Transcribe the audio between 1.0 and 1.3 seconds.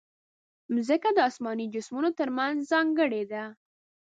د